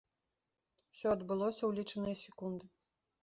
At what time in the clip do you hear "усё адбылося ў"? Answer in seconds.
0.91-1.71